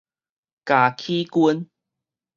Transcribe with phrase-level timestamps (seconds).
[0.65, 1.69] 咬齒根